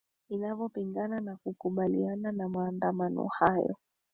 [0.29, 3.75] inavyopingana na kukubaliana na maandamano hayo